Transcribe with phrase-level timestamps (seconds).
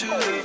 [0.00, 0.37] Into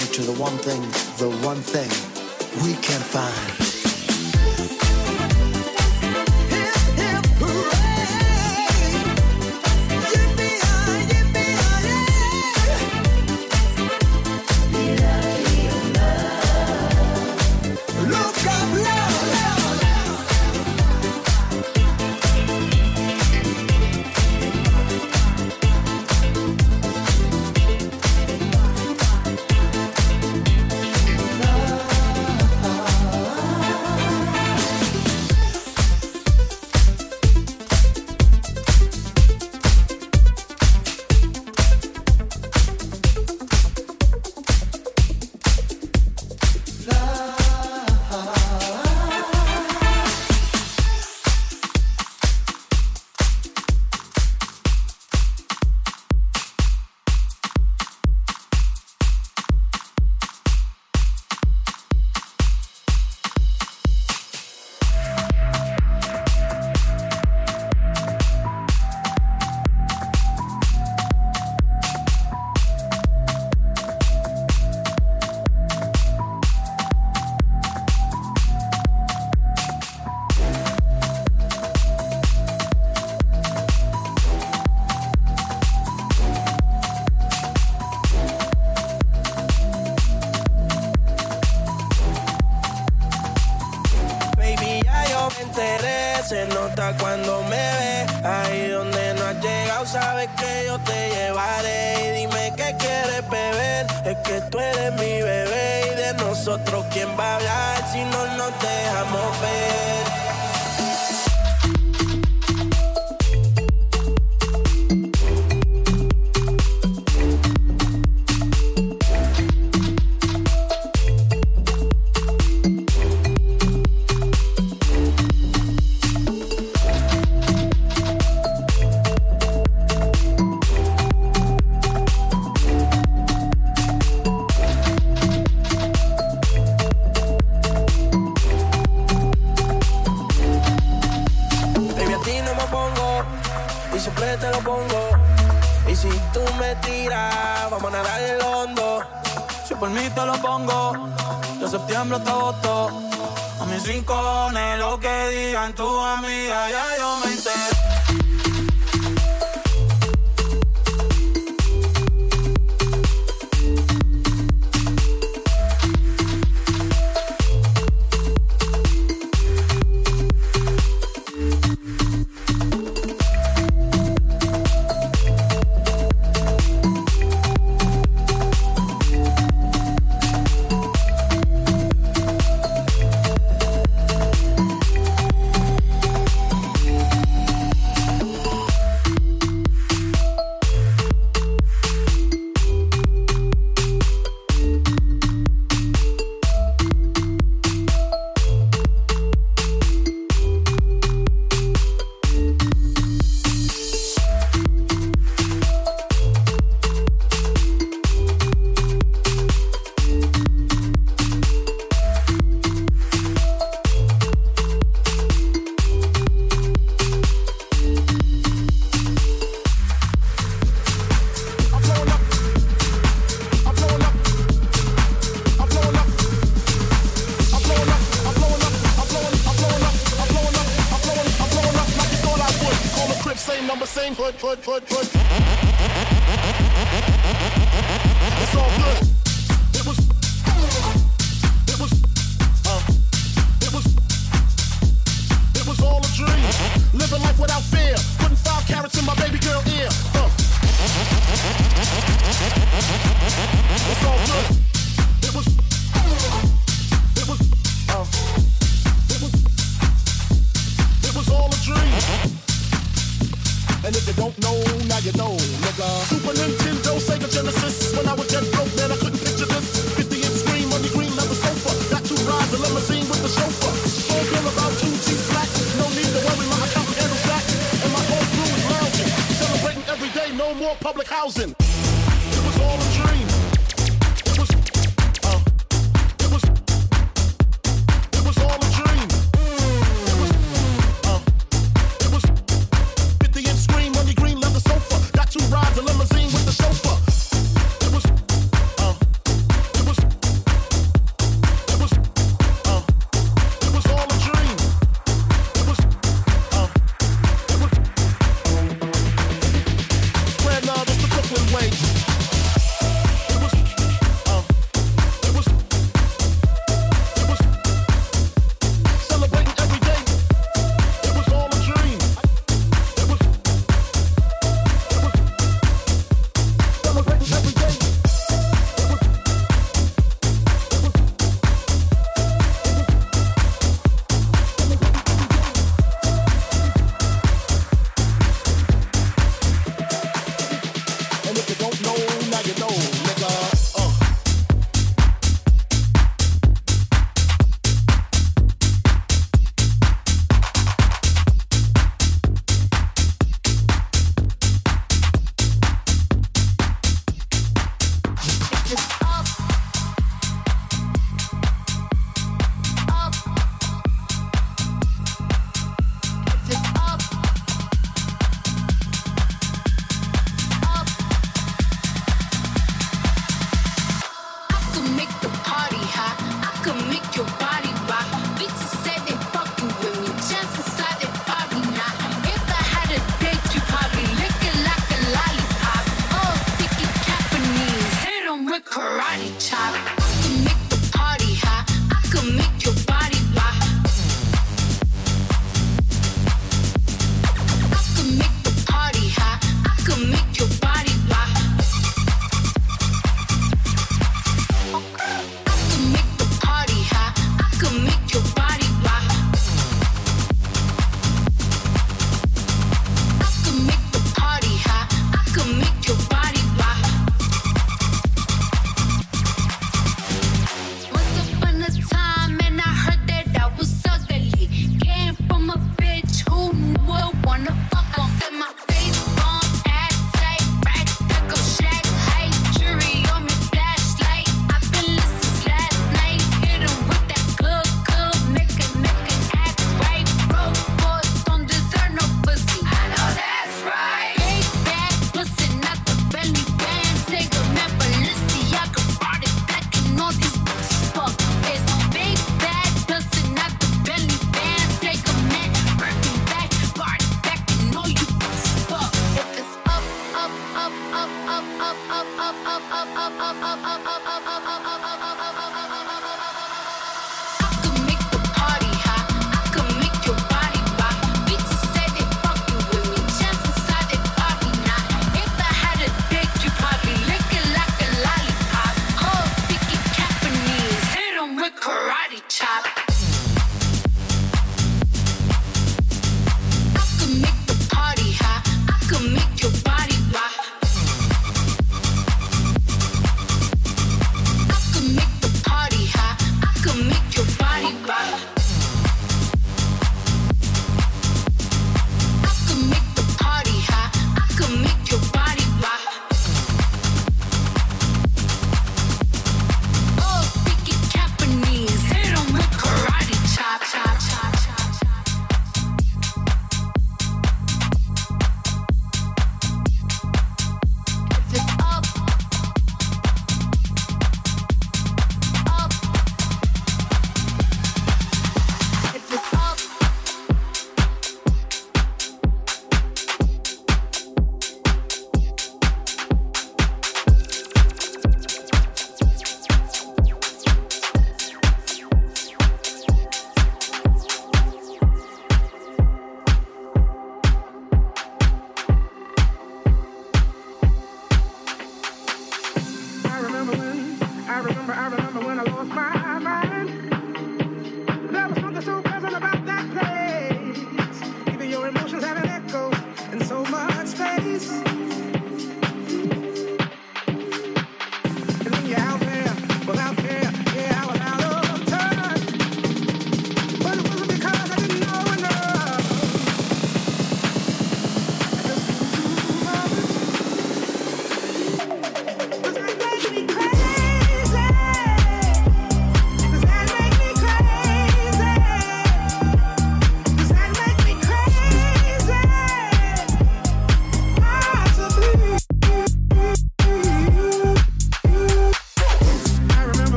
[0.00, 0.80] to the one thing,
[1.18, 1.88] the one thing
[2.64, 3.65] we can find.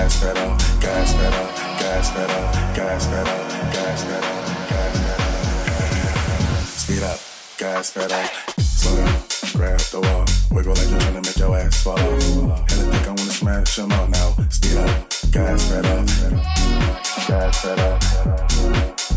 [0.00, 1.46] Gas pedal, gas pedal,
[1.78, 2.44] gas pedal,
[2.74, 3.38] gas pedal,
[3.70, 4.34] gas pedal,
[4.70, 6.62] gas pedal.
[6.64, 7.18] Speed up,
[7.58, 8.24] gas pedal,
[8.60, 9.22] slow down,
[9.52, 12.62] grab the wall, wiggle like you're trying to make your ass fall off.
[12.62, 14.32] I think I wanna smash them all now.
[14.48, 16.04] Speed up, gas pedal,
[17.28, 17.98] gas pedal,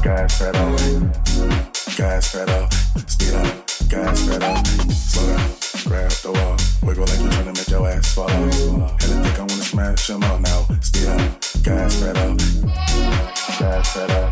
[0.03, 4.55] gas pedal, gas pedal, speed up, gas pedal,
[4.89, 5.49] slow down,
[5.85, 8.33] grab the wall, wiggle like you're trying to make your ass fall off.
[8.33, 10.65] I think I wanna smash them all now.
[10.81, 11.19] Speed up,
[11.63, 12.35] gas pedal,
[13.59, 14.29] gas pedal,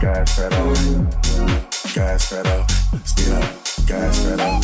[0.00, 0.74] gas pedal,
[1.94, 2.66] gas pedal,
[3.04, 3.44] speed up,
[3.86, 4.62] gas pedal.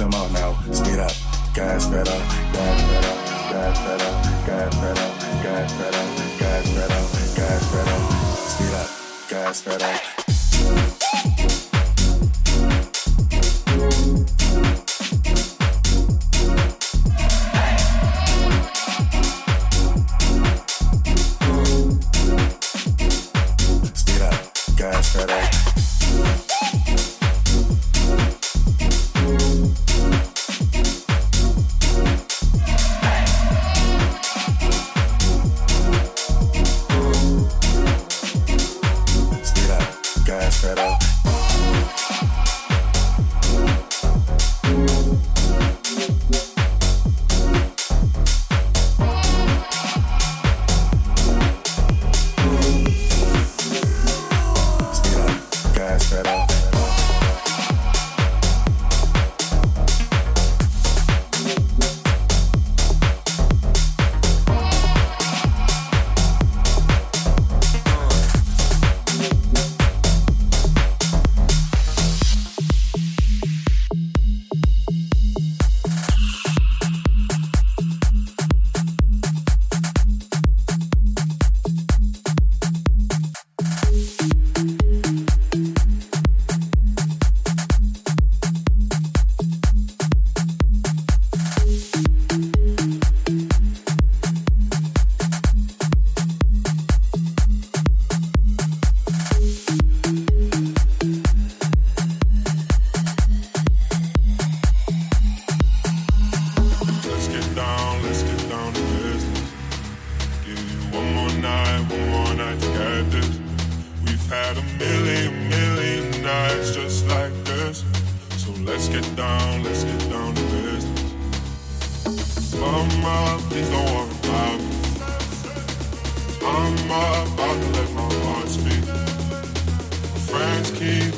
[0.00, 0.72] Smash them all now.
[0.72, 1.12] Speed up,
[1.54, 2.19] gas pedal,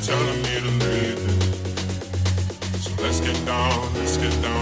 [0.05, 2.83] telling me to leave this.
[2.83, 4.52] So let's get down, let's get down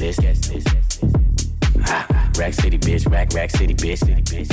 [0.00, 0.20] list.
[0.20, 0.68] Guest list.
[1.88, 4.50] Ah, rack city bitch, rack rack city bitch, city bitch.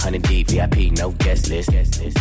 [0.00, 1.70] Hundred deep VIP, no guest list.
[1.70, 2.18] Guest list.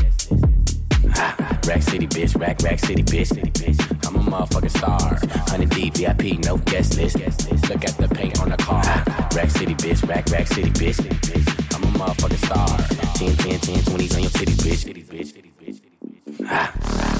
[1.16, 4.08] Ah, rack city bitch, rack rack city bitch, city bitch.
[4.08, 5.20] I'm a motherfucking star.
[5.50, 7.18] Hundred deep VIP, no guest list.
[7.18, 7.70] Guest list.
[7.70, 8.82] Look at the paint on the car.
[8.86, 11.76] Ah, rack city bitch, rack rack city bitch, city bitch.
[11.76, 12.68] I'm a motherfucking star.
[13.16, 16.48] 10, 10, 10, 20s on your titty bitch, city bitch, city bitch, city bitch.
[16.50, 17.17] Ah.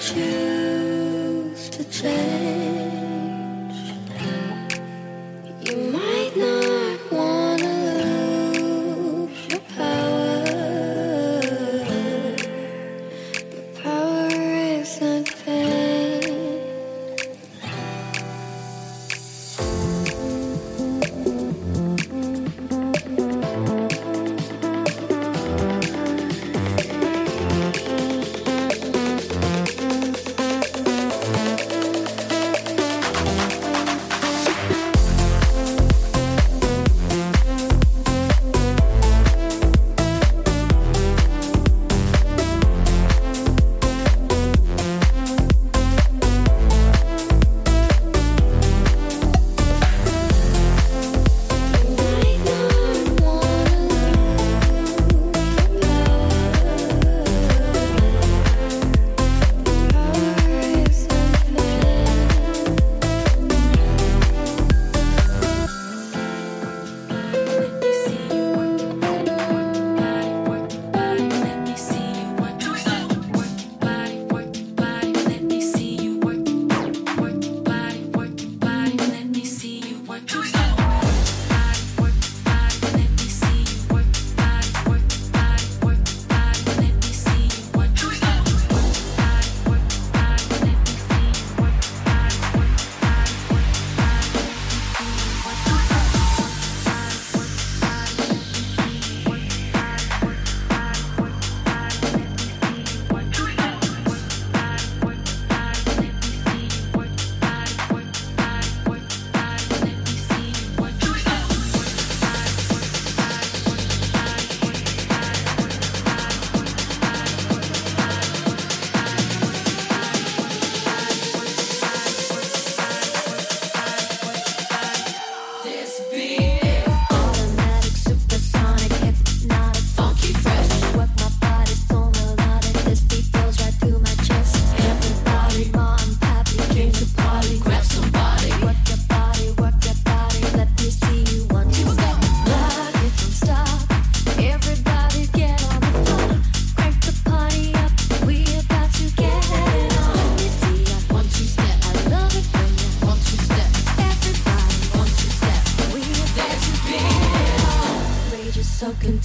[0.00, 2.73] Choose to change.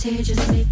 [0.02, 0.69] Contagious, make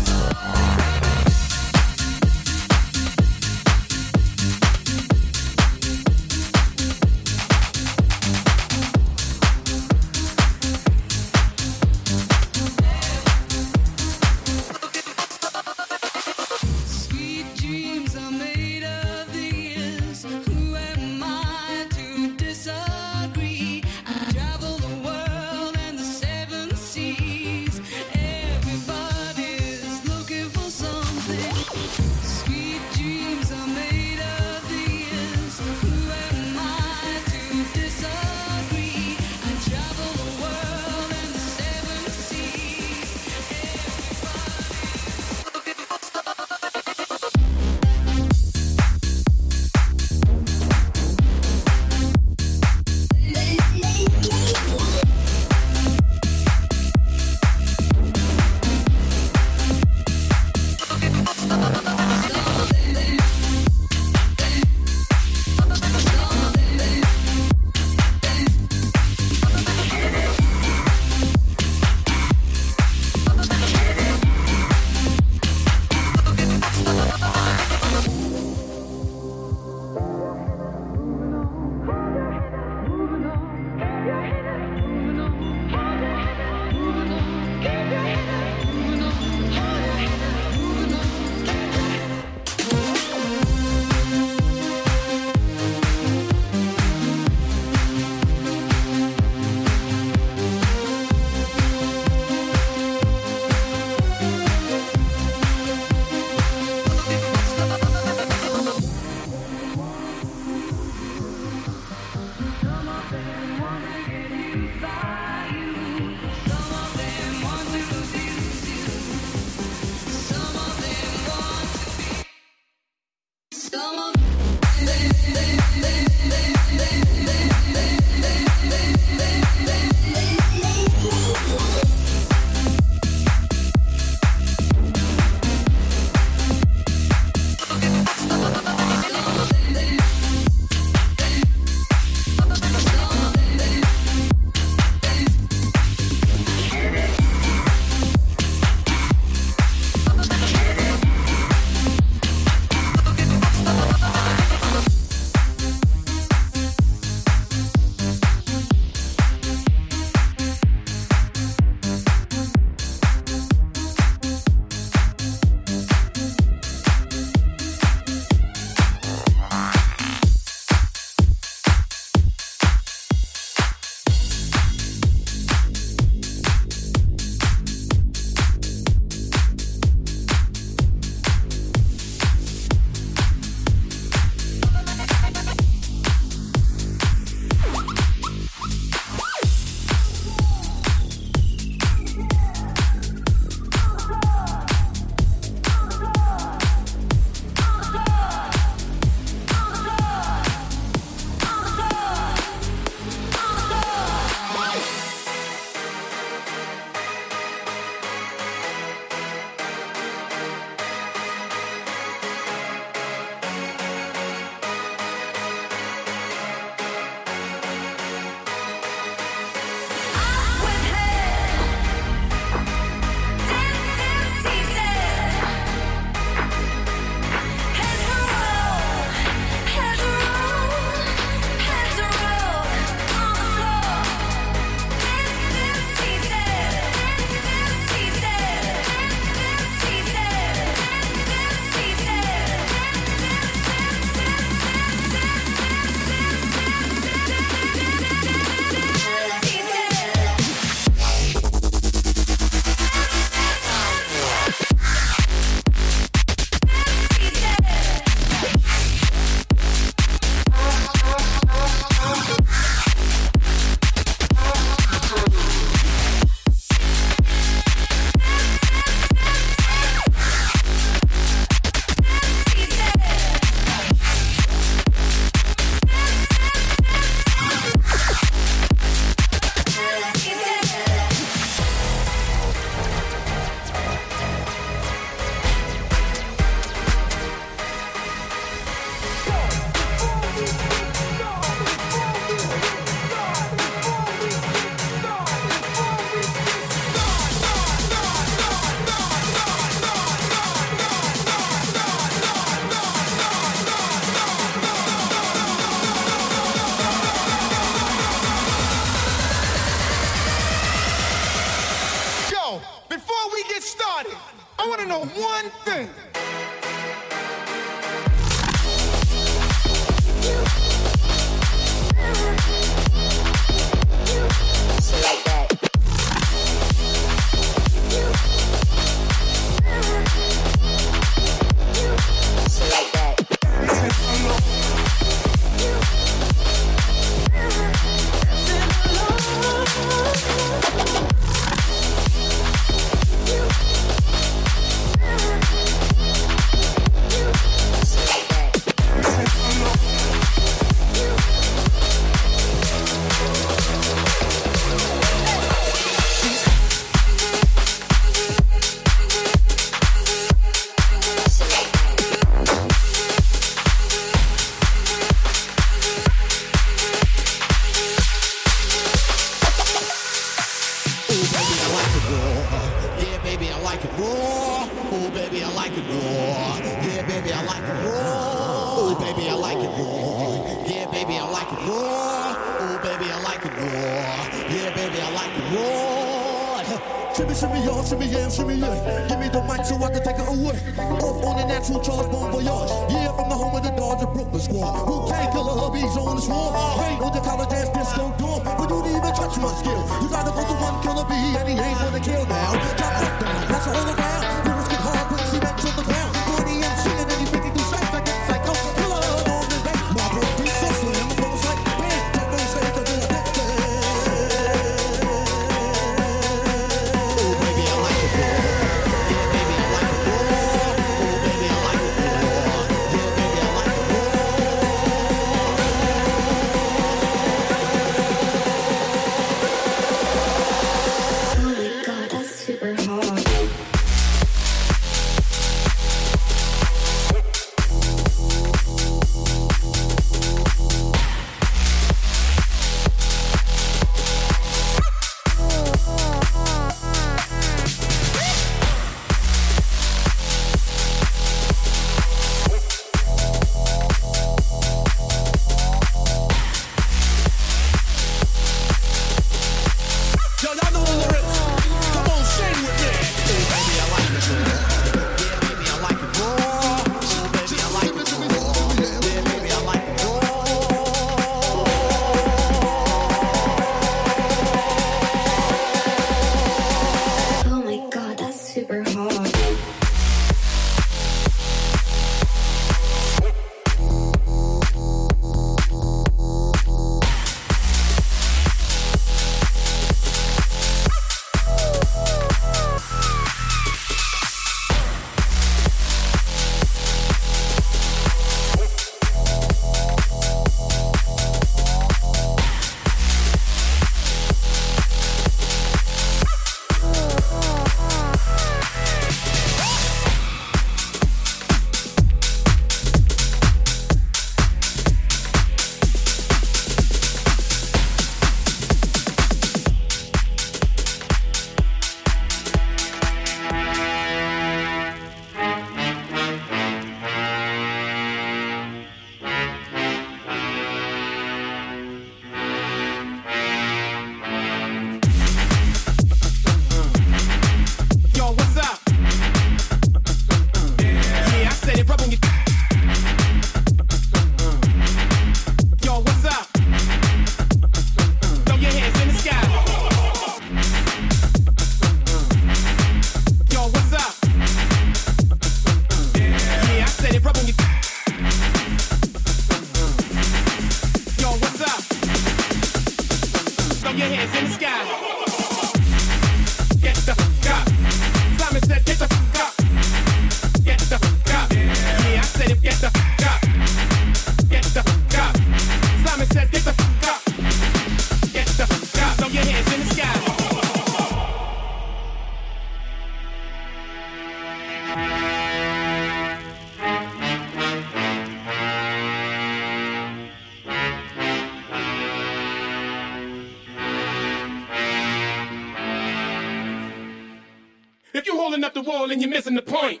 [599.54, 600.00] the point.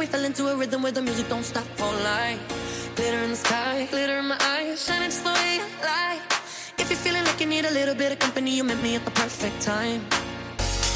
[0.00, 2.38] we fell into a rhythm where the music don't stop all night.
[2.96, 6.22] Glitter in the sky, glitter in my eyes, shining just the way I like.
[6.80, 9.04] If you're feeling like you need a little bit of company, you met me at
[9.04, 10.00] the perfect time.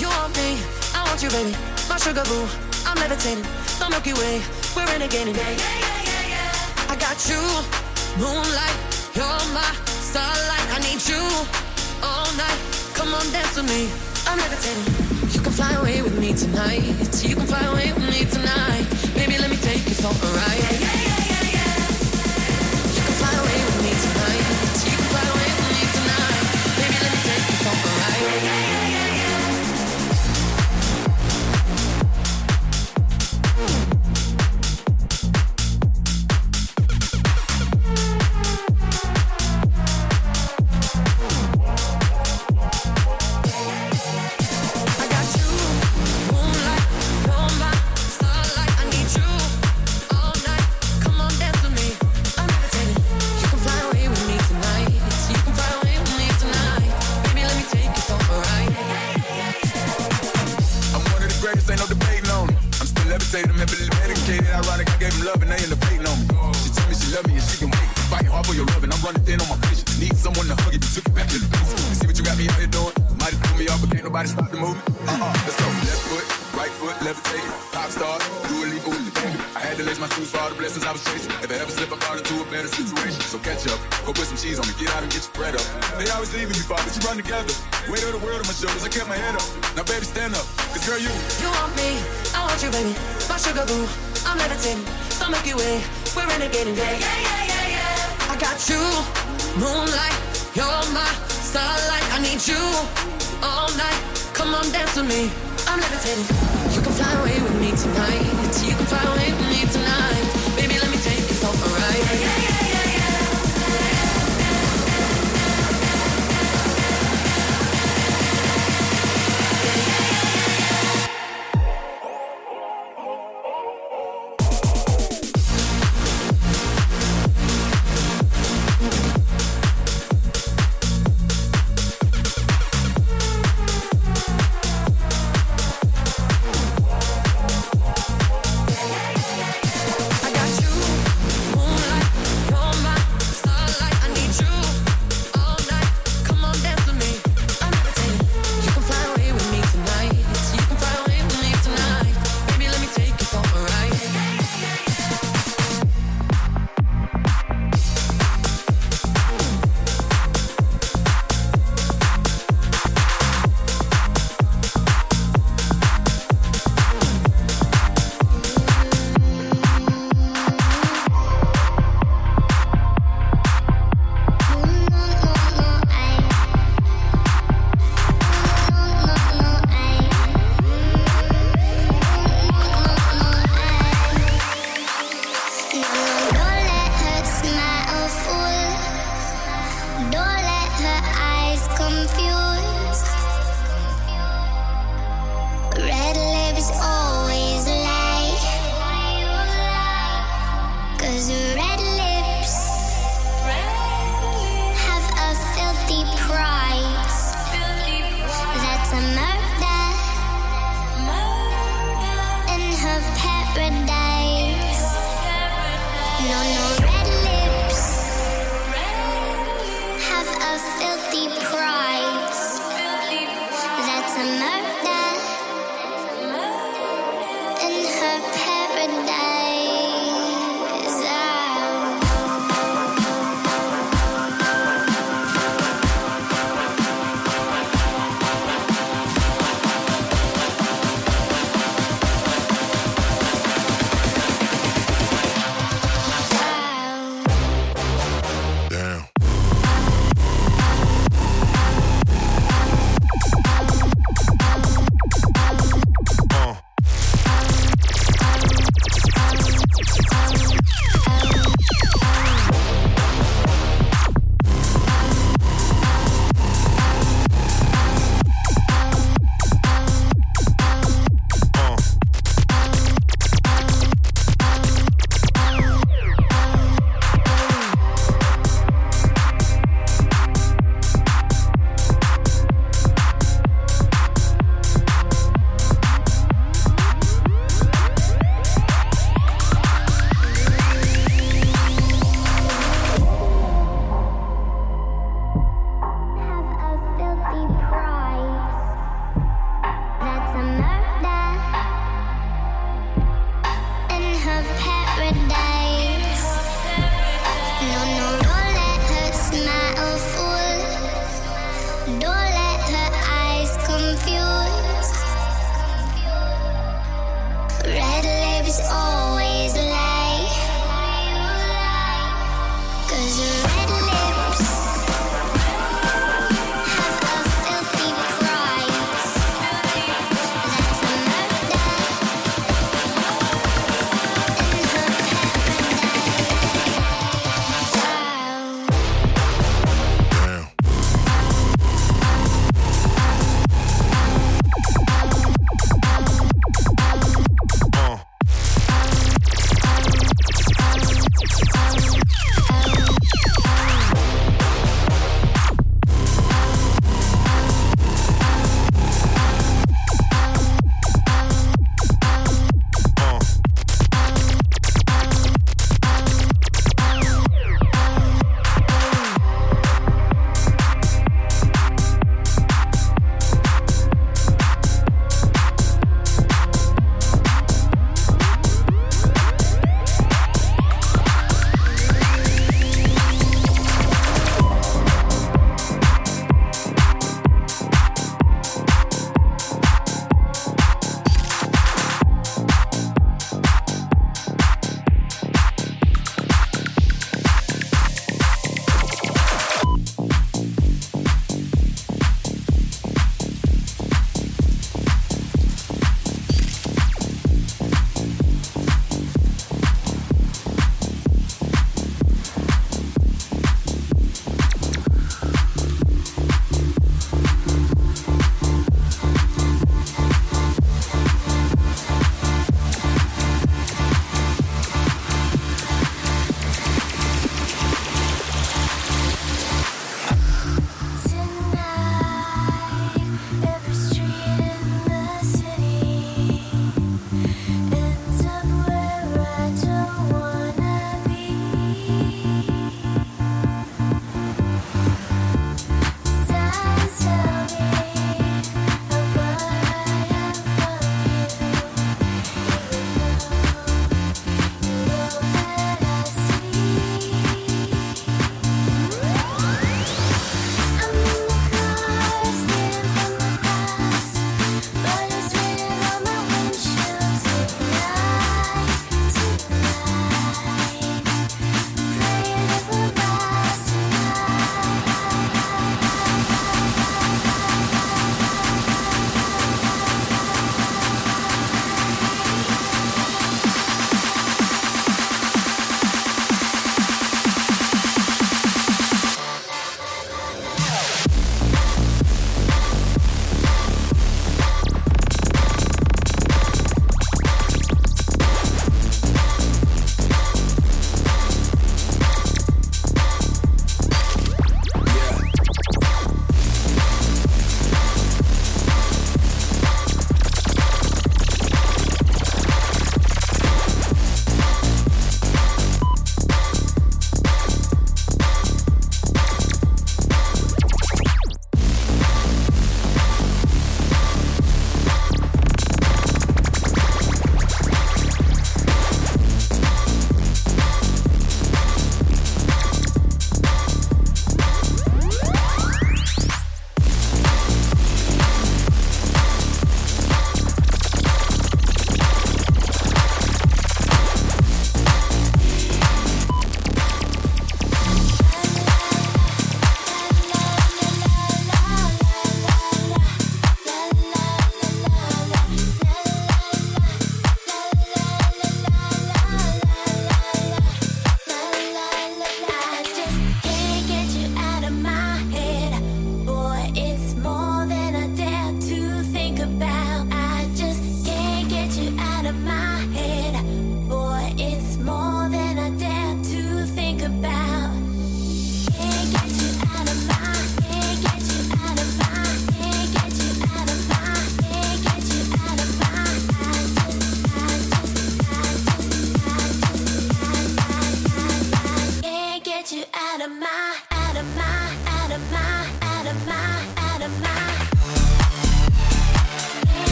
[0.00, 0.56] You want me,
[0.96, 1.54] I want you, baby.
[1.86, 2.48] My sugar boo,
[2.88, 3.44] I'm levitating.
[3.78, 4.40] The Milky Way,
[4.74, 5.36] we're renegading.
[5.36, 6.92] Yeah, yeah, yeah, yeah, yeah.
[6.92, 7.42] I got you,
[8.16, 8.78] moonlight,
[9.12, 9.68] you're my
[10.00, 10.68] starlight.
[10.72, 11.20] I need you
[12.00, 12.60] all night.
[12.96, 13.84] Come on, dance with me.
[14.24, 15.03] I'm levitating.
[15.32, 16.82] You can fly away with me tonight.
[17.22, 18.86] You can fly away with me tonight.
[19.14, 20.93] Baby, let me take you for a ride.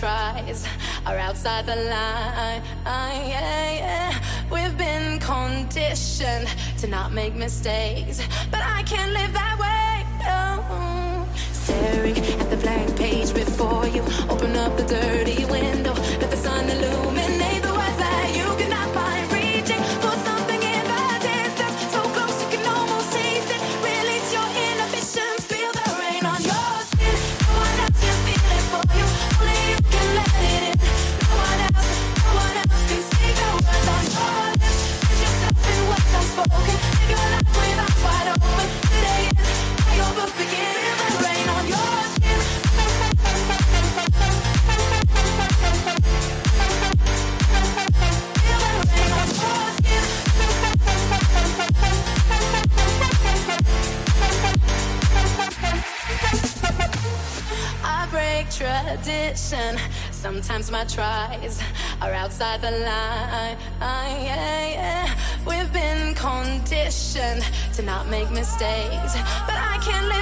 [0.00, 0.66] tries
[1.04, 2.62] are outside the line.
[2.86, 4.10] Ah, yeah, yeah.
[4.50, 6.48] We've been conditioned
[6.78, 8.09] to not make mistakes.
[62.60, 63.56] the line.
[63.80, 65.14] Yeah, yeah.
[65.46, 67.42] We've been conditioned
[67.74, 69.14] to not make mistakes,
[69.46, 70.19] but I can't live.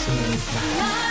[0.00, 1.09] Así